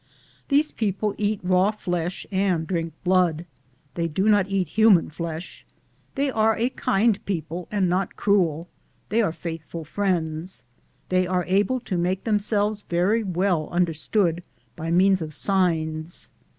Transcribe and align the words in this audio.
These 0.47 0.71
people 0.71 1.13
eat 1.19 1.39
raw 1.43 1.69
flesh 1.69 2.25
and 2.31 2.65
drink 2.65 2.91
blood. 3.03 3.45
They 3.93 4.07
do 4.07 4.27
nob 4.27 4.47
eat 4.49 4.69
human 4.69 5.11
flesh. 5.11 5.63
They 6.15 6.31
are 6.31 6.57
a 6.57 6.69
kind 6.71 7.23
people 7.27 7.67
and 7.71 7.87
not 7.87 8.15
cruel 8.15 8.67
They 9.09 9.21
are 9.21 9.31
faithful 9.31 9.85
friends. 9.85 10.63
They 11.09 11.27
are 11.27 11.45
able 11.45 11.79
to 11.81 11.99
make 11.99 12.23
themselves 12.23 12.81
very 12.81 13.21
well 13.23 13.69
understood 13.69 14.43
by 14.75 14.89
means 14.89 15.21
of 15.21 15.35
signs. 15.35 16.31